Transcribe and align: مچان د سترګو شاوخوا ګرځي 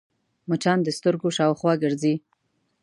مچان 0.49 0.79
د 0.83 0.87
سترګو 0.97 1.29
شاوخوا 1.37 1.73
ګرځي 1.83 2.13